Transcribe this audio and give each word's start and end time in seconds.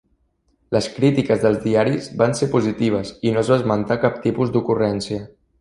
Les 0.75 0.87
crítiques 0.93 1.43
dels 1.43 1.59
diaris 1.67 2.09
van 2.23 2.35
ser 2.41 2.49
positives 2.57 3.15
i 3.31 3.37
no 3.37 3.45
es 3.45 3.55
va 3.55 3.61
esmentar 3.63 4.03
cap 4.07 4.21
tipus 4.29 4.55
d'ocurrència. 4.57 5.25